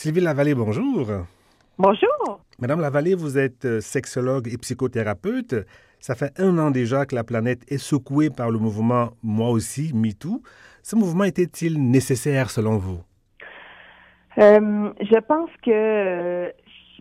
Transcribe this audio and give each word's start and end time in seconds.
Sylvie 0.00 0.20
Lavallée, 0.20 0.54
bonjour. 0.54 1.08
Bonjour. 1.76 2.40
Madame 2.60 2.80
Lavallée, 2.80 3.16
vous 3.16 3.36
êtes 3.36 3.64
euh, 3.64 3.80
sexologue 3.80 4.46
et 4.46 4.56
psychothérapeute. 4.56 5.56
Ça 5.98 6.14
fait 6.14 6.30
un 6.38 6.56
an 6.58 6.70
déjà 6.70 7.04
que 7.04 7.16
la 7.16 7.24
planète 7.24 7.62
est 7.66 7.78
secouée 7.78 8.30
par 8.30 8.52
le 8.52 8.60
mouvement 8.60 9.10
Moi 9.24 9.50
aussi, 9.50 9.90
MeToo. 9.92 10.40
Ce 10.84 10.94
mouvement 10.94 11.24
était-il 11.24 11.82
nécessaire 11.90 12.50
selon 12.50 12.76
vous? 12.76 13.00
Euh, 14.38 14.92
je 15.00 15.18
pense 15.18 15.50
que 15.64 15.72
euh, 15.72 16.50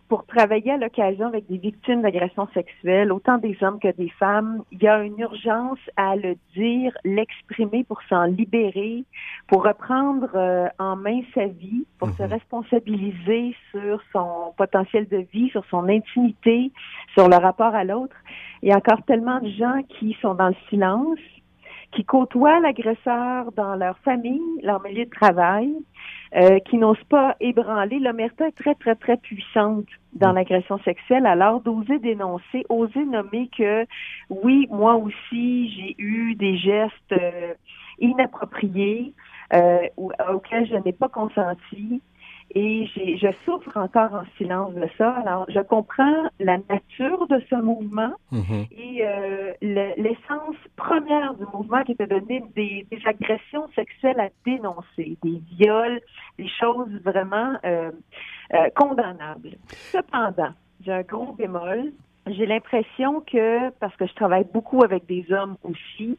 pour 0.09 0.25
travailler 0.25 0.71
à 0.71 0.77
l'occasion 0.77 1.27
avec 1.27 1.47
des 1.47 1.57
victimes 1.57 2.01
d'agressions 2.01 2.47
sexuelles, 2.53 3.11
autant 3.11 3.37
des 3.37 3.57
hommes 3.61 3.79
que 3.79 3.91
des 3.95 4.09
femmes, 4.09 4.63
il 4.71 4.81
y 4.81 4.87
a 4.87 5.01
une 5.03 5.19
urgence 5.19 5.79
à 5.97 6.15
le 6.15 6.35
dire, 6.55 6.93
l'exprimer 7.03 7.83
pour 7.83 8.01
s'en 8.09 8.23
libérer, 8.23 9.03
pour 9.47 9.65
reprendre 9.65 10.29
euh, 10.35 10.67
en 10.79 10.95
main 10.95 11.21
sa 11.33 11.47
vie, 11.47 11.85
pour 11.99 12.09
se 12.11 12.23
mhm. 12.23 12.31
responsabiliser 12.31 13.55
sur 13.71 14.01
son 14.13 14.53
potentiel 14.57 15.07
de 15.09 15.25
vie, 15.34 15.49
sur 15.49 15.65
son 15.70 15.89
intimité, 15.89 16.71
sur 17.13 17.27
le 17.27 17.35
rapport 17.35 17.76
à 17.76 17.84
l'autre. 17.84 18.15
Il 18.62 18.70
y 18.70 18.71
a 18.71 18.77
encore 18.77 19.03
tellement 19.05 19.39
de 19.39 19.49
gens 19.49 19.81
qui 19.99 20.15
sont 20.21 20.35
dans 20.35 20.49
le 20.49 20.55
silence, 20.70 21.20
qui 21.91 22.04
côtoient 22.04 22.59
l'agresseur 22.59 23.52
dans 23.54 23.76
leur 23.76 23.98
famille, 24.00 24.41
leur 24.62 24.82
milieu 24.82 25.05
de 25.05 25.09
travail, 25.09 25.73
euh, 26.36 26.60
qui 26.60 26.77
n'osent 26.77 27.04
pas 27.10 27.36
ébranler. 27.40 28.00
L'omerta 28.00 28.48
est 28.48 28.52
très, 28.52 28.76
très, 28.76 28.96
très 28.96 29.18
puissante 29.18 29.86
dans 30.13 30.32
mm. 30.32 30.36
l'agression 30.36 30.80
sexuelle. 30.80 31.26
Alors, 31.26 31.62
d'oser 31.62 32.00
dénoncer, 32.00 32.66
oser 32.70 33.05
nommer 33.05 33.50
que, 33.58 33.86
oui, 34.30 34.68
moi 34.70 34.96
aussi, 34.96 35.70
j'ai 35.70 35.96
eu 35.98 36.36
des 36.36 36.58
gestes 36.58 37.13
euh, 37.13 37.54
inappropriés 37.99 39.13
euh, 39.54 39.80
auxquels 39.98 40.68
je 40.68 40.76
n'ai 40.76 40.91
pas 40.94 41.08
consenti 41.08 42.02
et 42.55 42.87
je 42.87 43.27
souffre 43.45 43.75
encore 43.75 44.13
en 44.13 44.23
silence 44.37 44.73
de 44.73 44.87
ça. 44.97 45.11
Alors, 45.11 45.45
je 45.49 45.59
comprends 45.59 46.29
la 46.39 46.57
nature 46.70 47.27
de 47.27 47.41
ce 47.49 47.55
mouvement 47.55 48.13
mm-hmm. 48.31 48.67
et 48.71 49.05
euh, 49.05 49.54
l'essence 49.62 50.55
première 50.76 51.34
du 51.35 51.45
mouvement 51.54 51.84
qui 51.84 51.91
était 51.91 52.07
donner 52.07 52.43
des, 52.55 52.87
agressions 53.05 53.67
sexuelles 53.76 54.20
à 54.20 54.29
dénoncer, 54.45 55.17
des 55.23 55.41
viols, 55.57 56.01
des 56.39 56.48
choses 56.48 56.89
vraiment 57.04 57.55
euh, 57.65 57.91
euh, 58.54 58.70
condamnables. 58.76 59.57
Cependant, 59.91 60.54
j'ai 60.85 60.93
un 60.93 61.04
gros 61.04 61.34
bémol. 61.34 61.91
J'ai 62.27 62.45
l'impression 62.45 63.21
que, 63.21 63.70
parce 63.79 63.95
que 63.95 64.06
je 64.06 64.13
travaille 64.13 64.45
beaucoup 64.53 64.84
avec 64.84 65.06
des 65.06 65.25
hommes 65.31 65.57
aussi, 65.63 66.17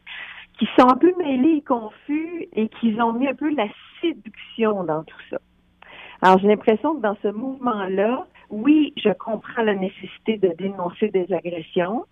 qui 0.57 0.67
sont 0.77 0.87
un 0.89 0.97
peu 0.97 1.13
mêlés 1.17 1.57
et 1.57 1.61
confus 1.61 2.47
et 2.53 2.67
qui 2.67 2.99
ont 3.01 3.13
mis 3.13 3.27
un 3.27 3.35
peu 3.35 3.53
la 3.53 3.67
séduction 4.01 4.83
dans 4.83 5.03
tout 5.03 5.21
ça. 5.29 5.37
Alors, 6.21 6.39
j'ai 6.39 6.47
l'impression 6.47 6.95
que 6.95 7.01
dans 7.01 7.15
ce 7.21 7.29
mouvement-là, 7.29 8.27
oui, 8.49 8.93
je 8.97 9.09
comprends 9.09 9.63
la 9.63 9.75
nécessité 9.75 10.37
de 10.37 10.49
dénoncer 10.57 11.09
des 11.09 11.31
agressions. 11.31 12.05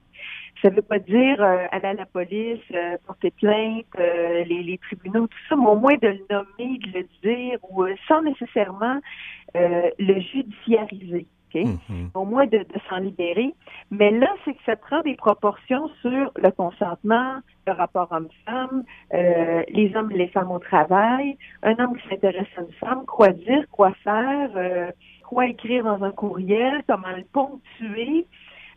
Ça 0.62 0.70
ne 0.70 0.76
veut 0.76 0.82
pas 0.82 1.00
dire 1.00 1.42
euh, 1.42 1.66
aller 1.72 1.88
à 1.88 1.94
la 1.94 2.06
police, 2.06 2.60
euh, 2.74 2.98
porter 3.06 3.32
plainte, 3.32 3.86
euh, 4.00 4.44
les, 4.46 4.78
tribunaux, 4.80 5.28
tout 5.28 5.38
ça, 5.50 5.56
mais 5.56 5.68
au 5.68 5.76
moins 5.76 5.96
de 6.02 6.08
le 6.08 6.26
nommer, 6.30 6.80
de 6.80 7.00
le 7.00 7.08
dire, 7.22 7.60
ou 7.70 7.86
sans 8.08 8.22
nécessairement 8.22 9.00
le 9.54 10.20
judiciariser. 10.22 11.28
Mm-hmm. 11.54 12.12
Au 12.14 12.26
moins 12.26 12.46
de, 12.46 12.66
s'en 12.90 12.98
libérer. 12.98 13.54
Mais 13.92 14.12
là, 14.12 14.28
c'est 14.44 14.54
que 14.54 14.64
ça 14.66 14.76
prend 14.76 15.02
des 15.02 15.16
proportions 15.16 15.90
sur 16.02 16.32
le 16.36 16.52
consentement, 16.52 17.40
le 17.66 17.74
rapport 17.74 18.12
homme-femme, 18.12 18.84
euh, 19.14 19.64
les 19.70 19.96
hommes 19.96 20.12
et 20.12 20.18
les 20.18 20.28
femmes 20.28 20.52
au 20.52 20.60
travail, 20.60 21.38
un 21.64 21.76
homme 21.80 21.98
qui 21.98 22.08
s'intéresse 22.10 22.48
à 22.58 22.62
une 22.62 22.74
femme, 22.74 23.06
quoi 23.06 23.30
dire, 23.30 23.66
quoi 23.72 23.92
faire, 24.04 24.50
euh, 24.56 24.92
quoi 25.28 25.48
écrire 25.48 25.84
dans 25.84 26.04
un 26.04 26.12
courriel, 26.12 26.84
comment 26.88 27.16
le 27.16 27.24
ponctuer. 27.32 28.26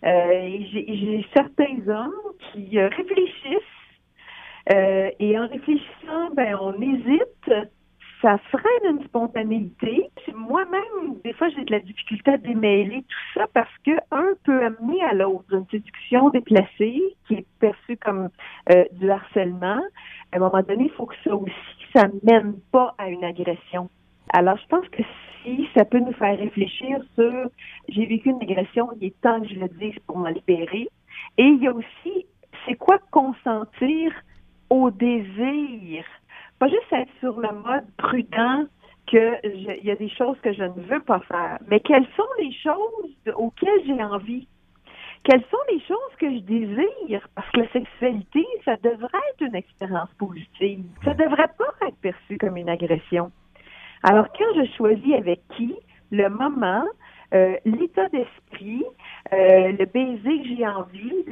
Euh, 0.05 0.59
J'ai 0.73 1.27
certains 1.35 1.89
hommes 1.89 2.13
qui 2.53 2.81
réfléchissent 2.81 3.77
et 4.73 5.39
en 5.39 5.49
réfléchissant, 5.49 6.31
ben 6.35 6.57
on 6.61 6.81
hésite 6.81 7.51
ça 8.23 8.39
freine 8.51 8.97
une 8.97 9.05
spontanéité. 9.05 10.11
Moi-même, 10.49 11.21
des 11.23 11.35
fois, 11.35 11.51
j'ai 11.51 11.65
de 11.65 11.71
la 11.71 11.81
difficulté 11.81 12.31
à 12.31 12.39
démêler 12.39 13.03
tout 13.03 13.39
ça 13.39 13.47
parce 13.53 13.77
que 13.85 13.91
un 14.11 14.33
peut 14.45 14.65
amener 14.65 15.03
à 15.03 15.13
l'autre 15.13 15.53
une 15.53 15.67
séduction 15.71 16.31
déplacée 16.31 17.03
qui 17.29 17.35
est 17.35 17.47
perçue 17.59 17.99
comme 17.99 18.31
euh, 18.73 18.85
du 18.93 19.11
harcèlement. 19.11 19.83
À 20.33 20.37
un 20.37 20.39
moment 20.39 20.63
donné, 20.63 20.85
il 20.85 20.91
faut 20.93 21.05
que 21.05 21.15
ça 21.25 21.35
aussi, 21.35 21.53
ça 21.95 22.09
mène 22.23 22.55
pas 22.73 22.95
à 22.97 23.11
une 23.11 23.23
agression. 23.23 23.91
Alors, 24.33 24.57
je 24.57 24.67
pense 24.69 24.89
que 24.89 25.03
si 25.43 25.69
ça 25.77 25.85
peut 25.85 25.99
nous 25.99 26.15
faire 26.15 26.39
réfléchir 26.39 26.99
sur 27.15 27.51
j'ai 27.89 28.07
vécu 28.07 28.31
une 28.31 28.43
agression, 28.43 28.89
il 28.97 29.09
est 29.09 29.21
temps 29.21 29.43
que 29.43 29.49
je 29.49 29.61
le 29.61 29.69
dise 29.69 29.99
pour 30.07 30.17
m'en 30.17 30.29
libérer. 30.29 30.89
Et 31.37 31.45
il 31.45 31.63
y 31.63 31.69
a 31.69 31.73
aussi, 31.73 32.27
c'est 32.67 32.77
quoi 32.77 32.99
consentir 33.11 34.13
au 34.71 34.91
désir? 34.91 36.05
Pas 36.59 36.69
juste 36.69 36.93
être 36.93 37.13
sur 37.21 37.39
le 37.39 37.53
mode 37.53 37.85
prudent 37.99 38.65
que 39.11 39.47
il 39.47 39.85
y 39.85 39.91
a 39.91 39.97
des 39.97 40.09
choses 40.09 40.37
que 40.43 40.53
je 40.53 40.63
ne 40.63 40.81
veux 40.89 41.01
pas 41.01 41.21
faire, 41.21 41.59
mais 41.69 41.81
quelles 41.81 42.07
sont 42.17 42.29
les 42.39 42.53
choses 42.53 43.35
auxquelles 43.35 43.85
j'ai 43.87 44.03
envie? 44.03 44.47
Quelles 45.25 45.45
sont 45.51 45.59
les 45.71 45.81
choses 45.81 46.17
que 46.19 46.31
je 46.31 46.39
désire? 46.39 47.29
Parce 47.35 47.51
que 47.51 47.61
la 47.61 47.69
sexualité, 47.73 48.47
ça 48.65 48.77
devrait 48.77 49.19
être 49.35 49.43
une 49.43 49.55
expérience 49.55 50.09
positive. 50.19 50.85
Ça 51.05 51.13
devrait 51.13 51.51
pas 51.59 51.87
être 51.87 51.99
perçu 52.01 52.39
comme 52.39 52.57
une 52.57 52.71
agression. 52.71 53.31
Alors, 54.03 54.27
quand 54.33 54.55
je 54.57 54.71
choisis 54.77 55.15
avec 55.15 55.41
qui, 55.57 55.75
le 56.11 56.29
moment, 56.31 56.85
euh, 57.35 57.57
l'état 57.65 58.09
d'esprit, 58.09 58.85
euh, 59.33 59.73
le 59.73 59.85
baiser 59.87 60.43
que 60.43 60.57
j'ai 60.57 60.67
envie, 60.67 61.25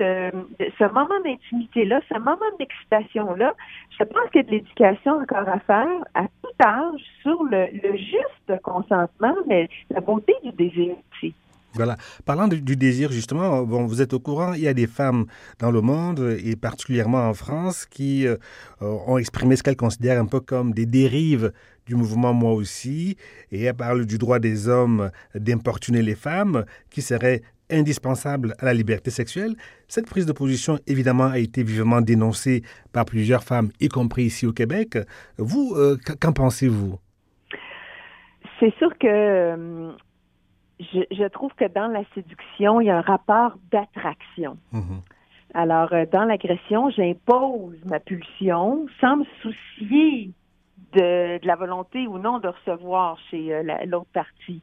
ce 0.79 0.93
moment 0.93 1.21
d'intimité-là, 1.25 2.01
ce 2.09 2.19
moment 2.19 2.37
d'excitation-là, 2.59 3.55
je 3.99 4.05
pense 4.05 4.31
qu'il 4.31 4.43
y 4.43 4.45
a 4.45 4.47
de 4.47 4.51
l'éducation 4.51 5.13
encore 5.21 5.49
à 5.49 5.59
faire 5.61 6.05
à 6.15 6.27
tout 6.43 6.65
âge 6.65 7.01
sur 7.23 7.43
le, 7.45 7.67
le 7.83 7.97
juste 7.97 8.63
consentement, 8.63 9.35
mais 9.47 9.69
la 9.91 10.01
beauté 10.01 10.35
du 10.45 10.53
désir 10.53 10.95
aussi. 11.13 11.35
Voilà. 11.75 11.97
Parlant 12.25 12.49
du, 12.49 12.77
désir, 12.77 13.13
justement, 13.13 13.63
bon, 13.63 13.87
vous 13.87 14.03
êtes 14.03 14.13
au 14.13 14.19
courant, 14.19 14.55
il 14.55 14.63
y 14.63 14.69
a 14.69 14.75
des 14.75 14.87
femmes 14.87 15.27
dans 15.61 15.71
le 15.71 15.81
monde, 15.81 16.37
et 16.43 16.57
particulièrement 16.57 17.29
en 17.29 17.35
France, 17.35 17.87
qui 17.87 18.27
euh, 18.27 18.37
ont 18.81 19.19
exprimé 19.19 19.55
ce 19.55 19.63
qu'elles 19.63 19.77
considèrent 19.77 20.21
un 20.21 20.27
peu 20.27 20.41
comme 20.41 20.73
des 20.73 20.87
dérives 20.87 21.53
du 21.89 21.97
mouvement 21.97 22.35
Moi 22.35 22.53
aussi, 22.53 23.17
et 23.51 23.63
elles 23.63 23.75
parlent 23.75 24.07
du 24.07 24.19
droit 24.19 24.39
des 24.39 24.69
hommes 24.69 25.11
d'importuner 25.35 26.03
les 26.03 26.15
femmes, 26.15 26.65
qui 26.91 27.03
serait 27.03 27.43
indispensable 27.71 28.55
à 28.59 28.67
la 28.67 28.75
liberté 28.75 29.11
sexuelle. 29.11 29.55
Cette 29.89 30.07
prise 30.07 30.27
de 30.27 30.33
position, 30.33 30.79
évidemment, 30.87 31.27
a 31.27 31.39
été 31.39 31.63
vivement 31.63 32.01
dénoncée 32.01 32.63
par 32.93 33.05
plusieurs 33.05 33.43
femmes, 33.43 33.71
y 33.81 33.89
compris 33.89 34.25
ici 34.25 34.47
au 34.47 34.53
Québec. 34.53 34.99
Vous, 35.39 35.75
euh, 35.77 35.97
qu'en 36.21 36.33
pensez-vous? 36.33 36.99
C'est 38.61 38.75
sûr 38.77 38.91
que 38.99 39.07
euh, 39.07 39.93
je, 40.81 41.29
trouve 41.29 41.53
que 41.55 41.69
dans 41.73 41.89
la 41.89 42.03
séduction, 42.15 42.81
il 42.81 42.87
y 42.87 42.91
a 42.91 42.99
un 42.99 43.03
rapport 43.03 43.53
d'attraction. 43.71 44.57
Mhm. 44.73 45.01
Alors, 45.55 45.93
euh, 45.93 46.05
dans 46.13 46.25
l'agression, 46.25 46.91
j'impose 46.91 47.79
ma 47.87 48.01
pulsion 48.01 48.87
sans 49.01 49.17
me 49.19 49.25
soucier 49.43 50.31
de, 50.93 51.45
la 51.47 51.57
volonté 51.57 52.07
ou 52.07 52.19
non 52.19 52.39
de 52.39 52.49
recevoir 52.49 53.19
chez 53.31 53.55
euh, 53.55 53.63
l'autre 53.87 54.11
partie. 54.13 54.63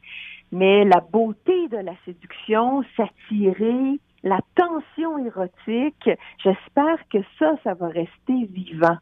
Mais 0.52 0.86
la 0.86 1.02
beauté 1.02 1.68
de 1.70 1.78
la 1.78 1.94
séduction, 2.06 2.84
s'attirer, 2.96 4.00
la 4.24 4.40
tension 4.56 5.18
érotique, 5.26 6.10
j'espère 6.44 6.98
que 7.10 7.20
ça, 7.38 7.56
ça 7.64 7.74
va 7.74 7.88
rester 7.88 8.46
vivant. 8.50 8.98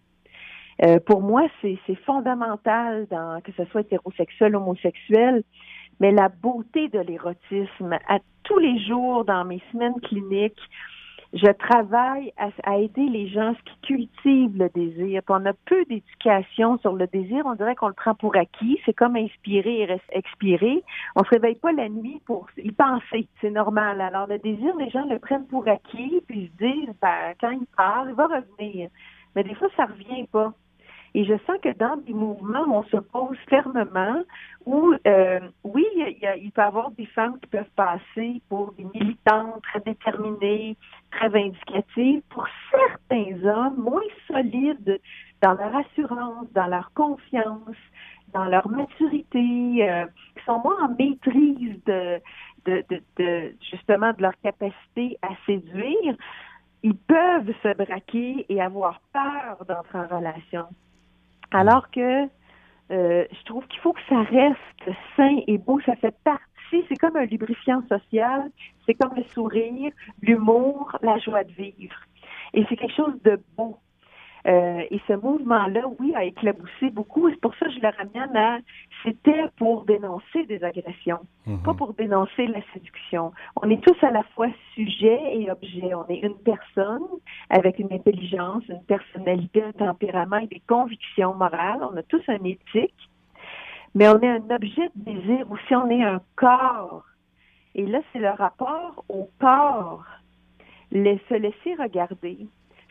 Euh, 0.83 0.99
pour 0.99 1.21
moi, 1.21 1.47
c'est 1.61 1.77
fondamental 2.05 3.07
dans 3.09 3.39
que 3.41 3.51
ce 3.53 3.63
soit 3.65 3.81
hétérosexuel, 3.81 4.55
homosexuel, 4.55 5.43
mais 5.99 6.11
la 6.11 6.29
beauté 6.29 6.89
de 6.89 6.99
l'érotisme 6.99 7.93
à 8.07 8.19
tous 8.43 8.57
les 8.57 8.79
jours 8.79 9.23
dans 9.23 9.45
mes 9.45 9.61
semaines 9.71 9.99
cliniques. 10.01 10.59
Je 11.33 11.51
travaille 11.51 12.31
à, 12.37 12.77
aider 12.77 13.09
les 13.09 13.27
gens 13.27 13.55
qui 13.65 13.95
cultivent 13.95 14.55
le 14.55 14.69
désir. 14.69 15.21
on 15.29 15.45
a 15.47 15.53
peu 15.65 15.83
d'éducation 15.85 16.77
sur 16.77 16.93
le 16.93 17.07
désir. 17.07 17.43
On 17.45 17.55
dirait 17.55 17.73
qu'on 17.75 17.87
le 17.87 17.95
prend 17.95 18.13
pour 18.13 18.35
acquis. 18.35 18.79
C'est 18.85 18.93
comme 18.93 19.15
inspirer 19.15 19.81
et 19.81 19.97
expirer. 20.11 20.83
On 21.15 21.23
se 21.23 21.29
réveille 21.29 21.55
pas 21.55 21.71
la 21.71 21.89
nuit 21.89 22.21
pour 22.27 22.45
y 22.57 22.71
penser. 22.71 23.27
C'est 23.41 23.49
normal. 23.49 23.99
Alors, 23.99 24.27
le 24.27 24.37
désir, 24.37 24.75
les 24.77 24.91
gens 24.91 25.05
le 25.05 25.17
prennent 25.17 25.47
pour 25.47 25.67
acquis, 25.67 26.21
puis 26.27 26.41
ils 26.41 26.49
se 26.49 26.71
disent, 26.71 26.95
ben, 27.01 27.33
quand 27.41 27.49
il 27.49 27.65
part, 27.75 28.05
il 28.07 28.13
va 28.13 28.27
revenir. 28.27 28.89
Mais 29.35 29.43
des 29.43 29.55
fois, 29.55 29.69
ça 29.75 29.85
revient 29.85 30.27
pas. 30.27 30.53
Et 31.15 31.25
je 31.25 31.33
sens 31.45 31.57
que 31.61 31.71
dans 31.77 31.97
des 31.97 32.13
mouvements, 32.13 32.65
on 32.67 32.83
se 32.85 32.97
pose 32.97 33.37
fermement 33.47 34.23
où, 34.65 34.93
euh, 35.05 35.39
oui, 35.63 35.85
il 35.95 36.17
il, 36.41 36.51
peut 36.51 36.61
y 36.61 36.65
avoir 36.65 36.89
des 36.91 37.05
femmes 37.05 37.39
qui 37.39 37.47
peuvent 37.47 37.69
passer 37.75 38.41
pour 38.49 38.73
des 38.73 38.85
militantes 38.95 39.61
très 39.61 39.79
déterminées, 39.81 40.75
très 41.11 41.29
vindicatives. 41.29 42.21
Pour 42.29 42.47
certains 42.71 43.45
hommes 43.45 43.77
moins 43.77 44.01
solides 44.27 44.99
dans 45.41 45.53
leur 45.53 45.75
assurance, 45.75 46.47
dans 46.53 46.67
leur 46.67 46.91
confiance, 46.93 47.77
dans 48.33 48.45
leur 48.45 48.67
maturité, 48.67 49.87
euh, 49.87 50.05
qui 50.35 50.43
sont 50.45 50.59
moins 50.63 50.85
en 50.85 50.95
maîtrise 50.97 51.79
de, 51.85 52.19
de, 52.65 52.83
de, 53.17 53.55
justement 53.69 54.13
de 54.13 54.21
leur 54.23 54.33
capacité 54.41 55.17
à 55.21 55.29
séduire, 55.45 56.15
ils 56.81 56.97
peuvent 56.97 57.53
se 57.61 57.75
braquer 57.75 58.45
et 58.49 58.61
avoir 58.61 58.99
peur 59.13 59.63
d'entrer 59.67 59.99
en 59.99 60.17
relation. 60.17 60.65
Alors 61.53 61.89
que 61.91 62.27
euh, 62.91 63.25
je 63.31 63.43
trouve 63.45 63.65
qu'il 63.67 63.79
faut 63.79 63.93
que 63.93 64.01
ça 64.09 64.21
reste 64.23 64.97
sain 65.15 65.37
et 65.47 65.57
beau. 65.57 65.79
Ça 65.85 65.95
fait 65.95 66.15
partie, 66.23 66.83
c'est 66.89 66.97
comme 66.97 67.15
un 67.15 67.25
lubrifiant 67.25 67.81
social, 67.87 68.51
c'est 68.85 68.95
comme 68.95 69.15
le 69.15 69.23
sourire, 69.25 69.91
l'humour, 70.21 70.97
la 71.01 71.17
joie 71.19 71.43
de 71.43 71.51
vivre. 71.51 71.95
Et 72.53 72.65
c'est 72.67 72.75
quelque 72.75 72.95
chose 72.95 73.21
de 73.23 73.39
beau. 73.55 73.77
Euh, 74.45 74.83
et 74.91 74.99
ce 75.07 75.13
mouvement-là, 75.13 75.83
oui, 75.99 76.13
a 76.15 76.25
éclaboussé 76.25 76.89
beaucoup. 76.91 77.29
C'est 77.29 77.39
pour 77.39 77.55
ça 77.55 77.65
que 77.67 77.71
je 77.71 77.79
le 77.79 77.89
ramène 77.89 78.35
à 78.35 78.57
c'était 79.03 79.45
pour 79.57 79.85
dénoncer 79.85 80.45
des 80.45 80.63
agressions, 80.63 81.19
mhm. 81.45 81.61
pas 81.63 81.73
pour 81.73 81.93
dénoncer 81.93 82.47
la 82.47 82.59
séduction. 82.73 83.31
On 83.61 83.69
est 83.69 83.81
tous 83.81 83.95
à 84.05 84.11
la 84.11 84.23
fois 84.35 84.47
sujet 84.73 85.19
et 85.37 85.51
objet. 85.51 85.93
On 85.93 86.07
est 86.07 86.19
une 86.19 86.37
personne 86.37 87.03
avec 87.49 87.79
une 87.79 87.91
intelligence, 87.91 88.63
une 88.69 88.83
personnalité, 88.83 89.63
un 89.63 89.71
tempérament 89.71 90.37
et 90.37 90.47
des 90.47 90.61
convictions 90.67 91.33
morales. 91.33 91.79
On 91.81 91.95
a 91.97 92.03
tous 92.03 92.23
un 92.27 92.43
éthique, 92.43 93.09
mais 93.95 94.07
on 94.09 94.19
est 94.21 94.29
un 94.29 94.55
objet 94.55 94.89
de 94.95 95.13
désir 95.13 95.51
aussi. 95.51 95.75
On 95.75 95.89
est 95.89 96.03
un 96.03 96.21
corps. 96.35 97.03
Et 97.75 97.85
là, 97.85 97.99
c'est 98.11 98.19
le 98.19 98.29
rapport 98.29 99.03
au 99.09 99.29
corps. 99.39 100.05
se 100.91 101.33
laisser 101.33 101.75
regarder, 101.79 102.47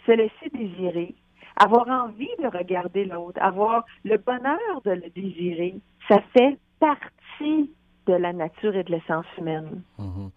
se 0.07 0.13
laisser 0.13 0.51
désirer, 0.53 1.15
avoir 1.63 1.89
envie 1.89 2.31
de 2.43 2.47
regarder 2.47 3.05
l'autre, 3.05 3.41
avoir 3.41 3.85
le 4.05 4.17
bonheur 4.17 4.81
de 4.85 4.93
le 4.93 5.11
désirer, 5.15 5.75
ça 6.09 6.19
fait 6.35 6.59
partie 6.81 7.71
de 8.07 8.15
la 8.15 8.33
nature 8.33 8.75
et 8.75 8.83
de 8.83 8.91
l'essence 8.91 9.27
humaine. 9.39 9.83
Mm-hmm. 9.99 10.31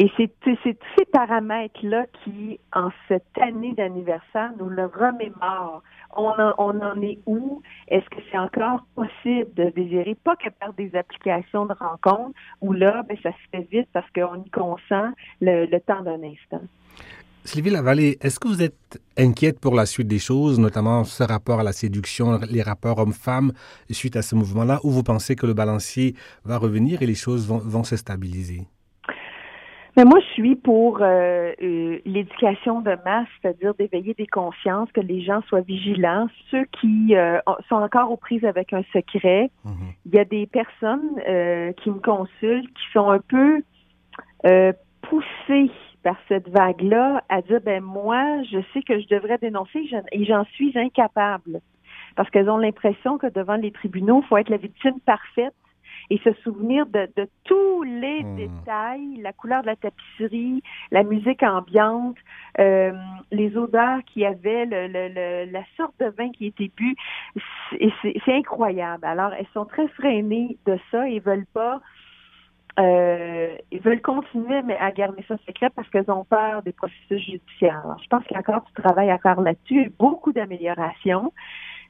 Et 0.00 0.12
c'est 0.16 0.30
tous 0.40 0.56
ces 0.64 1.04
paramètres-là 1.06 2.06
qui, 2.22 2.60
en 2.72 2.90
cette 3.08 3.36
année 3.40 3.72
d'anniversaire, 3.72 4.52
nous 4.58 4.68
le 4.68 4.84
remémorent. 4.84 5.82
On 6.16 6.28
en, 6.28 6.54
on 6.58 6.80
en 6.80 7.00
est 7.02 7.18
où? 7.26 7.62
Est-ce 7.88 8.08
que 8.08 8.20
c'est 8.30 8.38
encore 8.38 8.84
possible 8.94 9.52
de 9.54 9.70
désirer? 9.70 10.14
Pas 10.14 10.36
que 10.36 10.50
par 10.50 10.72
des 10.74 10.94
applications 10.94 11.66
de 11.66 11.72
rencontres 11.72 12.38
où 12.60 12.72
là, 12.72 13.02
ben, 13.08 13.16
ça 13.22 13.32
se 13.32 13.48
fait 13.50 13.66
vite 13.70 13.88
parce 13.92 14.08
qu'on 14.10 14.42
y 14.44 14.50
consent 14.50 15.10
le, 15.40 15.66
le 15.66 15.80
temps 15.80 16.02
d'un 16.02 16.22
instant. 16.22 16.62
Sylvie 17.44 17.70
Lavallée, 17.70 18.18
est-ce 18.20 18.38
que 18.38 18.48
vous 18.48 18.62
êtes 18.62 19.00
inquiète 19.16 19.58
pour 19.58 19.74
la 19.74 19.86
suite 19.86 20.06
des 20.06 20.18
choses, 20.18 20.58
notamment 20.58 21.04
ce 21.04 21.22
rapport 21.22 21.60
à 21.60 21.62
la 21.62 21.72
séduction, 21.72 22.38
les 22.50 22.62
rapports 22.62 22.98
hommes-femmes 22.98 23.52
suite 23.90 24.16
à 24.16 24.22
ce 24.22 24.34
mouvement-là, 24.34 24.80
où 24.84 24.90
vous 24.90 25.02
pensez 25.02 25.34
que 25.34 25.46
le 25.46 25.54
balancier 25.54 26.14
va 26.44 26.58
revenir 26.58 27.00
et 27.02 27.06
les 27.06 27.14
choses 27.14 27.48
vont, 27.48 27.84
se 27.84 27.96
stabiliser? 27.96 28.66
Mais 29.96 30.04
moi, 30.04 30.20
je 30.20 30.26
suis 30.34 30.54
pour 30.54 30.98
euh, 31.00 31.52
euh, 31.60 31.98
l'éducation 32.04 32.80
de 32.82 32.96
masse, 33.04 33.26
c'est-à-dire 33.40 33.74
d'éveiller 33.74 34.14
des 34.14 34.28
consciences, 34.28 34.92
que 34.92 35.00
les 35.00 35.22
gens 35.22 35.40
soient 35.48 35.62
vigilants. 35.62 36.28
Ceux 36.50 36.64
qui 36.80 37.16
euh, 37.16 37.40
sont 37.68 37.76
encore 37.76 38.12
aux 38.12 38.16
prises 38.16 38.44
avec 38.44 38.72
un 38.72 38.82
secret, 38.92 39.50
mhm. 39.64 39.72
il 40.06 40.14
y 40.14 40.18
a 40.18 40.24
des 40.24 40.46
personnes 40.46 41.16
qui 41.82 41.90
me 41.90 41.98
consultent 42.00 42.68
qui 42.68 42.92
sont 42.92 43.10
un 43.10 43.20
peu 43.20 43.62
poussées 45.02 45.70
par 46.02 46.16
cette 46.28 46.48
vague-là 46.48 47.22
à 47.28 47.42
dire 47.42 47.60
ben 47.60 47.82
moi, 47.82 48.42
je 48.44 48.58
sais 48.72 48.82
que 48.82 49.00
je 49.00 49.06
devrais 49.08 49.38
dénoncer 49.38 49.88
et 50.12 50.24
j'en 50.24 50.44
suis 50.44 50.76
incapable. 50.78 51.60
Parce 52.16 52.30
qu'elles 52.30 52.50
ont 52.50 52.58
l'impression 52.58 53.18
que 53.18 53.26
devant 53.26 53.56
les 53.56 53.70
tribunaux, 53.70 54.22
il 54.24 54.26
faut 54.26 54.36
être 54.36 54.48
la 54.48 54.56
victime 54.56 54.98
parfaite 55.00 55.54
et 56.10 56.18
se 56.18 56.32
souvenir 56.42 56.86
de, 56.86 57.08
tous 57.44 57.82
les 57.82 58.22
hmm. 58.22 58.36
détails, 58.36 59.16
la 59.20 59.32
couleur 59.32 59.62
de 59.62 59.66
la 59.66 59.76
tapisserie, 59.76 60.62
la 60.90 61.02
musique 61.02 61.42
ambiante, 61.42 62.16
euh, 62.58 62.92
les 63.30 63.56
odeurs 63.56 64.00
qu'il 64.06 64.22
y 64.22 64.26
avait, 64.26 64.64
le, 64.66 65.50
la 65.50 65.62
sorte 65.76 65.94
de 66.00 66.06
vin 66.06 66.30
qui 66.30 66.46
était 66.46 66.70
bu. 66.76 66.96
C'est 68.02 68.34
incroyable. 68.34 69.04
Alors, 69.04 69.32
elles 69.34 69.46
sont 69.52 69.66
très 69.66 69.88
freinées 69.88 70.56
de 70.66 70.78
ça 70.90 71.08
et 71.08 71.18
veulent 71.20 71.46
pas 71.52 71.80
euh, 72.78 73.56
ils 73.72 73.80
veulent 73.80 74.00
continuer 74.00 74.62
mais 74.62 74.76
à 74.76 74.90
garder 74.92 75.24
ça 75.26 75.36
secret 75.46 75.70
parce 75.74 75.88
qu'elles 75.90 76.10
ont 76.10 76.24
peur 76.24 76.62
des 76.62 76.72
processus 76.72 77.18
judiciaires. 77.24 77.80
Alors, 77.84 78.00
je 78.02 78.08
pense 78.08 78.22
qu'il 78.24 78.34
y 78.34 78.36
a 78.36 78.40
encore 78.40 78.62
du 78.62 78.82
travail 78.82 79.10
à 79.10 79.18
faire 79.18 79.40
là-dessus, 79.40 79.92
beaucoup 79.98 80.32
d'améliorations. 80.32 81.32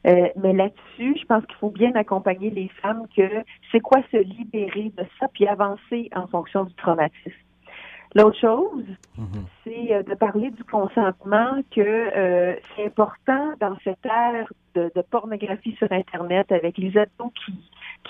Euh, 0.06 0.28
mais 0.36 0.52
là-dessus, 0.52 1.18
je 1.20 1.26
pense 1.26 1.44
qu'il 1.46 1.56
faut 1.56 1.70
bien 1.70 1.92
accompagner 1.94 2.50
les 2.50 2.68
femmes 2.80 3.06
que 3.16 3.28
c'est 3.72 3.80
quoi 3.80 4.00
se 4.12 4.16
libérer 4.16 4.92
de 4.96 5.04
ça 5.18 5.26
puis 5.28 5.46
avancer 5.46 6.08
en 6.14 6.26
fonction 6.28 6.64
du 6.64 6.74
traumatisme. 6.74 7.32
L'autre 8.14 8.38
chose, 8.38 8.84
mm-hmm. 9.18 9.44
c'est 9.64 9.92
euh, 9.92 10.02
de 10.02 10.14
parler 10.14 10.50
du 10.50 10.64
consentement 10.64 11.60
que 11.74 11.80
euh, 11.80 12.54
c'est 12.74 12.86
important 12.86 13.52
dans 13.60 13.76
cette 13.84 14.04
ère 14.06 14.50
de, 14.74 14.90
de, 14.94 15.02
pornographie 15.02 15.74
sur 15.76 15.90
Internet 15.92 16.50
avec 16.50 16.78
les 16.78 16.96
ados 16.96 17.32
qui 17.44 17.52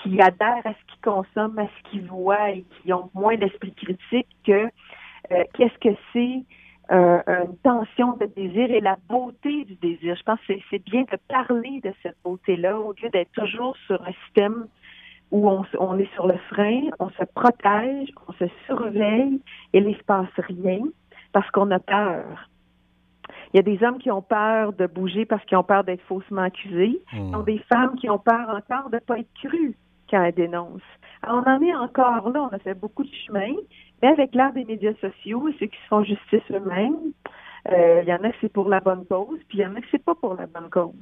qui 0.09 0.21
adhèrent 0.21 0.65
à 0.65 0.73
ce 0.73 0.85
qu'ils 0.87 1.01
consomment, 1.01 1.59
à 1.59 1.67
ce 1.67 1.89
qu'ils 1.89 2.07
voient 2.07 2.51
et 2.51 2.65
qui 2.81 2.93
ont 2.93 3.09
moins 3.13 3.37
d'esprit 3.37 3.73
critique 3.73 4.27
que 4.45 4.69
euh, 5.31 5.43
qu'est-ce 5.53 5.77
que 5.79 5.95
c'est 6.13 6.43
euh, 6.91 7.21
une 7.27 7.57
tension 7.57 8.17
de 8.17 8.25
désir 8.25 8.71
et 8.71 8.81
la 8.81 8.97
beauté 9.07 9.65
du 9.65 9.75
désir. 9.75 10.15
Je 10.15 10.23
pense 10.23 10.39
que 10.47 10.53
c'est 10.69 10.83
bien 10.83 11.03
de 11.03 11.17
parler 11.27 11.81
de 11.83 11.93
cette 12.01 12.17
beauté-là 12.23 12.79
au 12.79 12.93
lieu 12.93 13.09
d'être 13.09 13.31
toujours 13.33 13.77
sur 13.85 14.01
un 14.01 14.11
système 14.25 14.67
où 15.31 15.47
on, 15.47 15.63
on, 15.79 15.99
est 15.99 16.11
sur 16.15 16.25
le 16.25 16.37
frein, 16.49 16.81
on 16.99 17.09
se 17.11 17.23
protège, 17.35 18.09
on 18.27 18.33
se 18.33 18.45
surveille 18.65 19.39
et 19.73 19.77
il 19.77 19.87
ne 19.87 19.93
se 19.93 20.03
passe 20.03 20.27
rien 20.37 20.81
parce 21.31 21.49
qu'on 21.51 21.69
a 21.69 21.79
peur. 21.79 22.49
Il 23.53 23.57
y 23.57 23.59
a 23.59 23.63
des 23.63 23.83
hommes 23.83 23.99
qui 23.99 24.09
ont 24.09 24.23
peur 24.23 24.73
de 24.73 24.87
bouger 24.87 25.25
parce 25.25 25.43
qu'ils 25.45 25.57
ont 25.57 25.63
peur 25.63 25.83
d'être 25.83 26.01
faussement 26.01 26.41
accusés. 26.41 26.99
Il 27.13 27.29
y 27.29 27.33
a 27.35 27.43
des 27.43 27.59
femmes 27.71 27.95
qui 27.95 28.09
ont 28.09 28.17
peur 28.17 28.49
encore 28.49 28.89
de 28.89 28.95
ne 28.95 28.99
pas 28.99 29.19
être 29.19 29.33
crues 29.43 29.75
quand 30.09 30.23
elles 30.23 30.33
dénoncent. 30.33 30.81
Alors, 31.21 31.43
on 31.45 31.49
en 31.49 31.61
est 31.61 31.75
encore 31.75 32.29
là. 32.29 32.49
On 32.51 32.55
a 32.55 32.59
fait 32.59 32.73
beaucoup 32.73 33.03
de 33.03 33.13
chemin. 33.25 33.53
Mais 34.01 34.09
avec 34.09 34.33
l'art 34.33 34.53
des 34.53 34.65
médias 34.65 34.93
sociaux 35.01 35.47
et 35.49 35.55
ceux 35.59 35.65
qui 35.67 35.77
se 35.77 35.87
font 35.87 36.03
justice 36.03 36.43
eux-mêmes, 36.51 36.97
euh, 37.71 38.01
il 38.01 38.07
y 38.07 38.13
en 38.13 38.23
a 38.23 38.31
c'est 38.39 38.51
pour 38.51 38.69
la 38.69 38.79
bonne 38.79 39.05
cause, 39.05 39.39
puis 39.49 39.57
il 39.57 39.61
y 39.61 39.65
en 39.65 39.75
a 39.75 39.79
c'est 39.91 40.03
pas 40.03 40.15
pour 40.15 40.35
la 40.35 40.47
bonne 40.47 40.69
cause. 40.69 40.93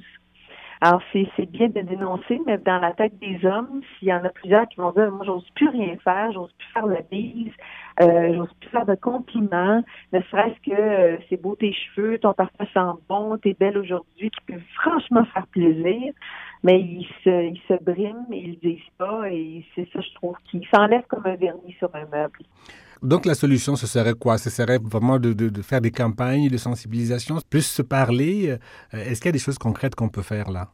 Alors, 0.80 1.02
c'est 1.12 1.50
bien 1.50 1.68
de 1.68 1.80
dénoncer, 1.80 2.40
mais 2.46 2.56
dans 2.58 2.78
la 2.78 2.92
tête 2.92 3.18
des 3.18 3.44
hommes, 3.44 3.80
s'il 3.98 4.08
y 4.08 4.12
en 4.12 4.24
a 4.24 4.28
plusieurs 4.28 4.68
qui 4.68 4.76
vont 4.76 4.92
dire, 4.92 5.10
moi, 5.10 5.24
j'ose 5.26 5.48
plus 5.56 5.68
rien 5.68 5.96
faire, 6.04 6.30
j'ose 6.32 6.52
plus 6.52 6.68
faire 6.72 6.86
la 6.86 7.00
bise, 7.02 7.52
euh, 8.00 8.34
j'ose 8.34 8.52
plus 8.60 8.70
faire 8.70 8.86
de 8.86 8.94
compliments, 8.94 9.82
ne 10.12 10.20
serait-ce 10.30 10.70
que 10.70 10.76
euh, 10.76 11.16
c'est 11.28 11.40
beau 11.40 11.56
tes 11.56 11.72
cheveux, 11.72 12.18
ton 12.18 12.32
parfum 12.32 12.64
sent 12.72 13.02
bon, 13.08 13.36
t'es 13.38 13.56
belle 13.58 13.76
aujourd'hui, 13.76 14.30
qui 14.30 14.40
peut 14.46 14.60
franchement 14.74 15.24
faire 15.24 15.48
plaisir, 15.48 16.12
mais 16.62 16.80
ils 16.80 17.08
se, 17.24 17.46
ils 17.46 17.60
se 17.66 17.82
briment, 17.82 18.26
ils 18.30 18.58
le 18.62 18.70
disent 18.70 18.92
pas, 18.98 19.28
et 19.30 19.64
c'est 19.74 19.88
ça, 19.92 20.00
je 20.00 20.14
trouve, 20.14 20.36
qu'ils 20.44 20.66
s'enlèvent 20.72 21.06
comme 21.08 21.26
un 21.26 21.34
vernis 21.34 21.74
sur 21.78 21.90
un 21.94 22.06
meuble. 22.06 22.38
Donc 23.02 23.26
la 23.26 23.34
solution, 23.34 23.76
ce 23.76 23.86
serait 23.86 24.14
quoi? 24.14 24.38
Ce 24.38 24.50
serait 24.50 24.78
vraiment 24.78 25.18
de, 25.18 25.32
de, 25.32 25.62
faire 25.62 25.80
des 25.80 25.90
campagnes 25.90 26.48
de 26.48 26.56
sensibilisation, 26.56 27.36
plus 27.48 27.66
se 27.66 27.82
parler. 27.82 28.50
Euh, 28.50 28.56
est-ce 28.92 29.20
qu'il 29.20 29.28
y 29.28 29.30
a 29.30 29.32
des 29.32 29.38
choses 29.38 29.58
concrètes 29.58 29.94
qu'on 29.94 30.08
peut 30.08 30.22
faire 30.22 30.50
là? 30.50 30.68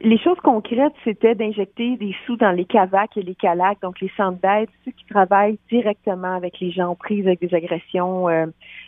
Les 0.00 0.16
choses 0.16 0.38
concrètes, 0.42 0.94
c'était 1.04 1.34
d'injecter 1.34 1.98
des 1.98 2.14
sous 2.24 2.36
dans 2.36 2.52
les 2.52 2.64
CAVAC 2.64 3.18
et 3.18 3.22
les 3.22 3.34
CALAC, 3.34 3.82
donc 3.82 4.00
les 4.00 4.10
centres 4.16 4.40
d'aide, 4.40 4.70
ceux 4.82 4.92
qui 4.92 5.04
travaillent 5.04 5.58
directement 5.70 6.34
avec 6.34 6.58
les 6.58 6.70
gens 6.70 6.94
prises 6.94 7.26
avec 7.26 7.40
des 7.42 7.54
agressions 7.54 8.26
euh, 8.30 8.46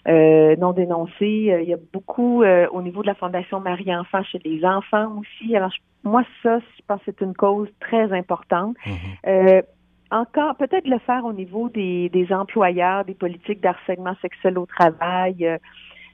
euh, 0.09 0.57
non 0.57 0.73
dénoncées. 0.73 1.61
Il 1.63 1.69
y 1.69 1.75
a 1.75 1.79
beaucoup 1.93 2.43
au 2.45 2.83
niveau 2.83 3.03
de 3.03 3.09
la 3.09 3.15
Fondation 3.15 3.61
Marie-Enfant 3.61 4.23
chez 4.25 4.41
les 4.43 4.65
enfants 4.65 5.21
aussi. 5.21 5.55
Alors, 5.55 5.73
moi, 6.03 6.23
ça, 6.43 6.61
je 6.61 6.83
pense 6.87 7.01
que 7.01 7.05
c'est 7.07 7.21
une 7.21 7.35
cause 7.35 7.69
très 7.79 8.11
importante. 8.13 8.75
Mm-hmm 8.87 9.63
encore 10.11 10.57
peut-être 10.57 10.87
le 10.87 10.99
faire 10.99 11.25
au 11.25 11.33
niveau 11.33 11.69
des, 11.69 12.09
des 12.11 12.33
employeurs, 12.33 13.05
des 13.05 13.15
politiques 13.15 13.61
d'harcèlement 13.61 14.15
sexuel 14.23 14.59
au 14.59 14.67
travail, 14.67 15.47
euh, 15.47 15.59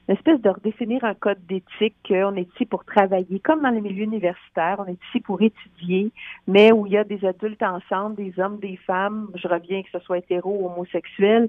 une 0.07 0.15
espèce 0.15 0.41
de 0.41 0.49
redéfinir 0.49 1.03
un 1.05 1.13
code 1.13 1.39
d'éthique 1.47 1.95
qu'on 2.05 2.35
est 2.35 2.53
ici 2.53 2.65
pour 2.65 2.83
travailler, 2.83 3.39
comme 3.39 3.61
dans 3.61 3.69
les 3.69 3.79
milieux 3.79 4.03
universitaires, 4.03 4.77
on 4.79 4.85
est 4.85 4.99
ici 5.09 5.21
pour 5.21 5.41
étudier, 5.41 6.11
mais 6.45 6.71
où 6.73 6.85
il 6.85 6.93
y 6.93 6.97
a 6.97 7.05
des 7.05 7.23
adultes 7.25 7.63
ensemble, 7.63 8.15
des 8.15 8.33
hommes, 8.37 8.59
des 8.59 8.75
femmes, 8.75 9.29
je 9.35 9.47
reviens 9.47 9.81
que 9.81 9.89
ce 9.91 9.99
soit 9.99 10.17
hétéro 10.17 10.57
ou 10.59 10.65
homosexuel, 10.67 11.47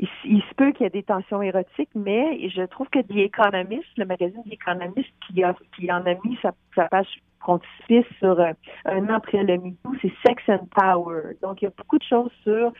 il, 0.00 0.42
se 0.42 0.54
peut 0.54 0.70
qu'il 0.72 0.84
y 0.84 0.86
ait 0.86 0.90
des 0.90 1.02
tensions 1.02 1.42
érotiques, 1.42 1.90
mais 1.94 2.48
je 2.48 2.62
trouve 2.62 2.88
que 2.88 3.00
The 3.00 3.16
Economist, 3.16 3.86
le 3.96 4.04
magazine 4.04 4.42
The 4.44 4.52
Economist, 4.52 5.10
qui, 5.26 5.42
a, 5.42 5.54
qui 5.76 5.90
en 5.90 6.06
a 6.06 6.14
mis 6.24 6.38
sa, 6.40 6.52
sa 6.74 6.88
page 6.88 7.20
frontispice 7.40 8.06
sur 8.18 8.38
euh, 8.40 8.52
un 8.84 9.04
an 9.08 9.14
après 9.14 9.42
le 9.42 9.58
MeToo, 9.58 9.92
c'est 10.02 10.12
Sex 10.26 10.42
and 10.48 10.68
Power. 10.74 11.36
Donc, 11.42 11.62
il 11.62 11.66
y 11.66 11.68
a 11.68 11.72
beaucoup 11.76 11.98
de 11.98 12.04
choses 12.04 12.30
sur 12.42 12.72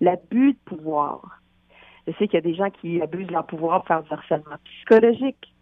l'abus 0.00 0.52
de 0.52 0.58
pouvoir. 0.64 1.40
Je 2.06 2.12
sais 2.12 2.28
qu'il 2.28 2.34
y 2.34 2.38
a 2.38 2.40
des 2.42 2.54
gens 2.54 2.70
qui 2.70 3.00
abusent 3.00 3.26
de 3.26 3.32
leur 3.32 3.46
pouvoir 3.46 3.80
pour 3.80 3.88
faire 3.88 4.02
du 4.02 4.12
harcèlement 4.12 4.56
psychologique 4.64 5.54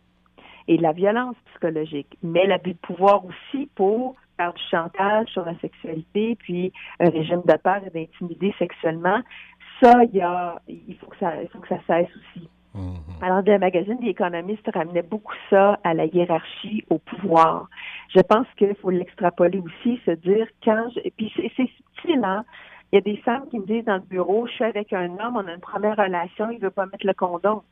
et 0.68 0.76
de 0.76 0.82
la 0.82 0.92
violence 0.92 1.36
psychologique, 1.50 2.16
mais 2.22 2.46
l'abus 2.46 2.74
de 2.74 2.78
pouvoir 2.78 3.24
aussi 3.24 3.68
pour 3.74 4.16
faire 4.36 4.52
du 4.52 4.62
chantage 4.70 5.28
sur 5.28 5.44
la 5.44 5.58
sexualité, 5.58 6.36
puis 6.36 6.72
un 7.00 7.10
régime 7.10 7.42
de 7.44 7.56
peur 7.56 7.80
et 7.86 7.90
d'intimider 7.90 8.54
sexuellement. 8.58 9.20
Ça, 9.82 10.04
il 10.04 10.16
y 10.16 10.20
a, 10.20 10.60
il 10.68 10.96
faut 10.98 11.06
que 11.06 11.18
ça, 11.18 11.42
il 11.42 11.48
faut 11.48 11.58
que 11.58 11.68
ça 11.68 11.78
cesse 11.86 12.08
aussi. 12.16 12.48
Alors, 13.20 13.42
le 13.44 13.58
magazine 13.58 13.98
des 14.00 14.08
économistes 14.08 14.68
ramenait 14.72 15.02
beaucoup 15.02 15.34
ça 15.50 15.78
à 15.84 15.94
la 15.94 16.06
hiérarchie, 16.06 16.84
au 16.88 16.98
pouvoir. 16.98 17.68
Je 18.14 18.20
pense 18.20 18.46
qu'il 18.56 18.74
faut 18.76 18.90
l'extrapoler 18.90 19.58
aussi, 19.58 20.00
se 20.06 20.12
dire 20.12 20.46
quand 20.64 20.88
je, 20.94 21.08
puis 21.16 21.32
c'est 21.36 21.50
subtil, 21.54 22.24
hein? 22.24 22.44
Il 22.90 22.96
y 22.96 22.98
a 22.98 23.00
des 23.00 23.16
femmes 23.18 23.48
qui 23.50 23.58
me 23.58 23.64
disent 23.64 23.84
dans 23.86 23.96
le 23.96 24.00
bureau, 24.00 24.46
je 24.46 24.52
suis 24.52 24.64
avec 24.64 24.92
un 24.92 25.18
homme, 25.18 25.36
on 25.36 25.46
a 25.46 25.54
une 25.54 25.60
première 25.60 25.96
relation, 25.96 26.50
il 26.50 26.58
veut 26.58 26.70
pas 26.70 26.84
mettre 26.86 27.06
le 27.06 27.14
condom. 27.14 27.62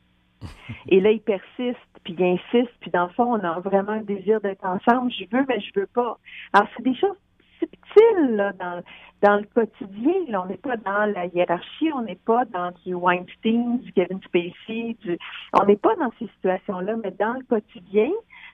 Et 0.87 0.99
là, 0.99 1.11
il 1.11 1.21
persiste, 1.21 1.77
puis 2.03 2.15
il 2.17 2.23
insiste, 2.23 2.71
puis 2.79 2.89
dans 2.89 3.03
le 3.03 3.11
fond, 3.11 3.25
on 3.25 3.43
a 3.43 3.59
vraiment 3.59 3.91
un 3.91 4.01
désir 4.01 4.41
d'être 4.41 4.65
ensemble. 4.65 5.11
Je 5.11 5.25
veux, 5.31 5.45
mais 5.47 5.59
je 5.59 5.79
veux 5.79 5.85
pas. 5.85 6.17
Alors, 6.53 6.67
c'est 6.75 6.83
des 6.83 6.95
choses 6.95 7.15
subtiles 7.61 8.35
là, 8.35 8.53
dans, 8.53 8.81
dans 9.21 9.37
le 9.37 9.45
quotidien. 9.53 10.39
On 10.41 10.47
n'est 10.47 10.57
pas 10.57 10.77
dans 10.77 11.05
la 11.13 11.27
hiérarchie, 11.27 11.91
on 11.93 12.01
n'est 12.01 12.19
pas 12.25 12.45
dans 12.45 12.71
du 12.85 12.93
Weinstein, 12.93 13.79
du 13.79 13.93
Kevin 13.93 14.19
Spacey, 14.23 14.97
du... 15.01 15.17
on 15.53 15.65
n'est 15.65 15.77
pas 15.77 15.95
dans 15.95 16.11
ces 16.19 16.27
situations-là, 16.35 16.95
mais 17.03 17.11
dans 17.11 17.33
le 17.33 17.43
quotidien, 17.43 18.09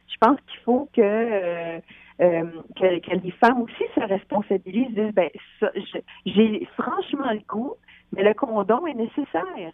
je 0.07 0.15
pense 0.19 0.37
qu'il 0.47 0.59
faut 0.61 0.89
que, 0.93 1.01
euh, 1.01 1.79
euh, 2.21 2.43
que, 2.75 3.15
les 3.15 3.31
femmes 3.31 3.61
aussi 3.61 3.83
se 3.95 4.01
responsabilisent, 4.01 4.93
disent, 4.93 5.13
ben, 5.13 5.29
j'ai 6.25 6.67
franchement 6.77 7.31
le 7.31 7.41
goût, 7.47 7.73
mais 8.13 8.23
le 8.23 8.33
condom 8.33 8.85
est 8.87 8.93
nécessaire. 8.93 9.73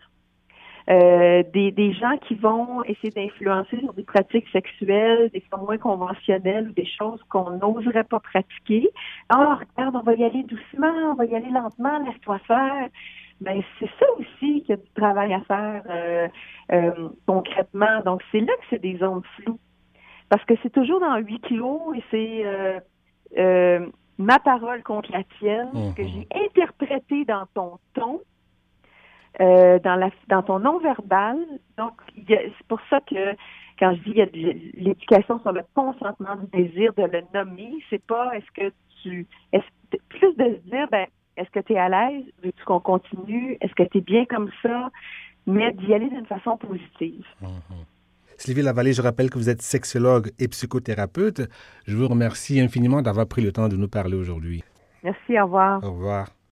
Euh, 0.90 1.44
des, 1.54 1.72
des 1.72 1.94
gens 1.94 2.18
qui 2.28 2.36
vont 2.36 2.84
essayer 2.84 3.10
d'influencer 3.10 3.80
sur 3.80 3.94
des 3.94 4.04
pratiques 4.04 4.48
sexuelles, 4.52 5.30
des 5.34 5.42
fois 5.50 5.60
moins 5.60 5.78
conventionnelles 5.78 6.70
ou 6.70 6.74
des 6.74 6.86
choses 6.86 7.22
qu'on 7.30 7.52
n'oserait 7.52 8.04
pas 8.04 8.20
pratiquer. 8.20 8.90
Ah, 9.30 9.60
regarde, 9.60 9.96
on 9.96 10.02
va 10.02 10.14
y 10.14 10.24
aller 10.26 10.44
doucement, 10.44 11.12
on 11.12 11.14
va 11.14 11.26
y 11.26 11.36
aller 11.36 11.52
lentement, 11.52 12.00
laisse-toi 12.00 12.40
faire. 12.40 12.90
Ben, 13.40 13.62
c'est 13.80 13.90
ça 14.00 14.06
aussi 14.20 14.62
qu'il 14.62 14.70
y 14.70 14.74
a 14.74 14.78
du 14.78 14.90
travail 14.96 15.34
à 15.34 15.42
faire 15.42 15.84
euh, 15.90 16.28
euh, 16.74 17.10
concrètement. 17.26 18.02
Donc, 18.06 18.22
c'est 18.32 18.42
là 18.42 18.54
que 18.60 18.66
c'est 18.70 18.82
des 18.82 18.98
zones 18.98 19.22
floues. 19.38 19.60
Parce 20.28 20.44
que 20.46 20.56
c'est 20.64 20.72
toujours 20.72 21.00
dans 21.00 21.16
huit 21.18 21.40
clos 21.42 21.94
et 21.96 22.04
c'est 22.12 22.82
ma 24.18 24.40
parole 24.40 24.84
contre 24.84 25.12
la 25.12 25.24
tienne, 25.40 25.70
ce 25.74 25.96
que 25.96 26.04
j'ai 26.04 26.28
mhm. 26.34 26.46
interprété 26.46 27.26
dans 27.26 27.46
ton 27.54 27.80
ton, 27.94 28.22
euh, 29.42 29.80
dans, 29.80 29.96
la, 29.96 30.10
dans 30.30 30.44
ton 30.44 30.60
non-verbal. 30.60 31.38
Donc, 31.78 31.94
c'est 32.28 32.68
pour 32.68 32.80
ça 32.90 33.00
que 33.02 33.36
quand 33.80 33.96
je 33.96 34.04
dis 34.04 34.12
il 34.12 34.18
y 34.18 34.22
a 34.22 34.26
l'éducation 34.76 35.40
sur 35.40 35.52
le 35.52 35.62
consentement 35.74 36.36
du 36.36 36.64
désir 36.64 36.94
de 36.94 37.04
le 37.04 37.24
nommer, 37.34 37.72
c'est 37.90 38.04
pas 38.04 38.32
est-ce 38.36 38.52
que 38.54 38.74
tu 39.02 39.28
est 39.52 39.64
plus 40.10 40.36
de 40.36 40.44
se 40.44 40.70
dire 40.70 40.88
ben 40.92 41.08
est-ce 41.36 41.50
que 41.50 41.60
tu 41.60 41.74
es 41.74 41.80
à 41.80 41.90
l'aise, 41.90 42.26
veux-tu 42.44 42.64
qu'on 42.64 42.80
continue, 42.80 43.58
est-ce 43.62 43.74
que 43.74 43.84
tu 43.84 43.98
es 43.98 44.02
bien 44.02 44.26
comme 44.26 44.52
ça, 44.62 44.92
mais 45.48 45.74
d'y 45.74 45.94
aller 45.94 46.10
d'une 46.10 46.26
façon 46.28 46.58
positive. 46.58 47.26
Mm-hmm. 47.42 47.86
Sylvie 48.38 48.62
Lavallée, 48.62 48.94
je 48.94 49.02
rappelle 49.02 49.30
que 49.30 49.38
vous 49.38 49.50
êtes 49.50 49.62
sexologue 49.62 50.32
et 50.40 50.48
psychothérapeute. 50.48 51.42
Je 51.88 51.96
vous 51.96 52.08
remercie 52.08 52.60
infiniment 52.60 53.02
d'avoir 53.02 53.28
pris 53.28 53.42
le 53.42 53.52
temps 53.52 53.68
de 53.68 53.76
nous 53.76 53.88
parler 53.88 54.16
aujourd'hui. 54.16 54.64
Merci, 55.04 55.40
au 55.40 55.46
revoir. 55.46 55.84
Au 55.84 55.92
revoir. 55.92 56.34